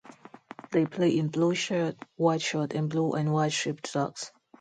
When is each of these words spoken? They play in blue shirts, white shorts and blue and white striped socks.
They 0.71 0.87
play 0.87 1.15
in 1.15 1.27
blue 1.27 1.53
shirts, 1.53 1.99
white 2.15 2.41
shorts 2.41 2.73
and 2.75 2.89
blue 2.89 3.11
and 3.11 3.31
white 3.31 3.51
striped 3.51 3.85
socks. 3.85 4.31